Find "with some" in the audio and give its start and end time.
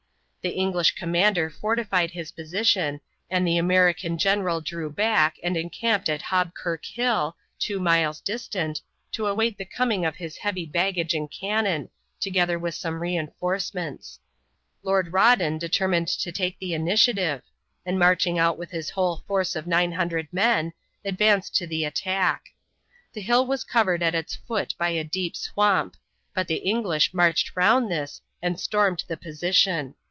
12.57-13.03